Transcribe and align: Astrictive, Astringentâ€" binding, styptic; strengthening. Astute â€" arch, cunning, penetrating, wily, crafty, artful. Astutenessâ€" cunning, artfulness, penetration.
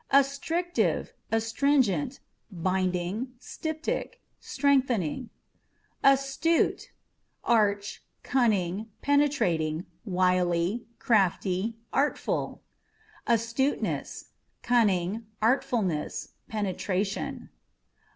Astrictive, 0.11 1.13
Astringentâ€" 1.31 2.21
binding, 2.51 3.33
styptic; 3.37 4.19
strengthening. 4.39 5.29
Astute 6.03 6.89
â€" 6.89 6.89
arch, 7.45 8.01
cunning, 8.23 8.89
penetrating, 9.03 9.85
wily, 10.03 10.87
crafty, 10.97 11.77
artful. 11.93 12.63
Astutenessâ€" 13.27 14.29
cunning, 14.63 15.27
artfulness, 15.39 16.29
penetration. 16.49 17.49